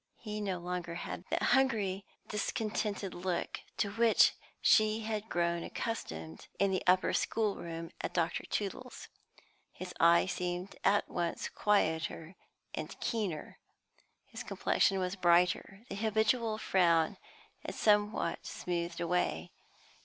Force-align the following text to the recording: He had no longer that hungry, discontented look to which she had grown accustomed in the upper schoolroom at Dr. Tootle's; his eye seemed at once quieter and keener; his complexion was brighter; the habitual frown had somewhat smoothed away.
He 0.17 0.37
had 0.37 0.45
no 0.45 0.57
longer 0.57 0.99
that 1.29 1.43
hungry, 1.43 2.07
discontented 2.27 3.13
look 3.13 3.59
to 3.77 3.91
which 3.91 4.33
she 4.59 5.01
had 5.01 5.29
grown 5.29 5.61
accustomed 5.61 6.47
in 6.57 6.71
the 6.71 6.81
upper 6.87 7.13
schoolroom 7.13 7.91
at 8.01 8.11
Dr. 8.11 8.43
Tootle's; 8.47 9.09
his 9.71 9.93
eye 9.99 10.25
seemed 10.25 10.75
at 10.83 11.07
once 11.07 11.49
quieter 11.49 12.35
and 12.73 12.99
keener; 12.99 13.59
his 14.25 14.41
complexion 14.41 14.97
was 14.97 15.15
brighter; 15.15 15.83
the 15.87 15.93
habitual 15.93 16.57
frown 16.57 17.17
had 17.63 17.75
somewhat 17.75 18.43
smoothed 18.43 18.99
away. 18.99 19.51